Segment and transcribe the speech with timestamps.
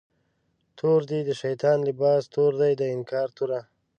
[0.79, 3.59] تور دی د شیطان لباس، تور دی د انکار توره